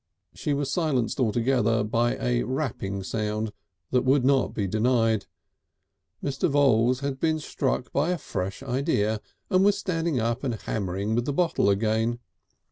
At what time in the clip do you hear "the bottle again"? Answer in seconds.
11.25-12.17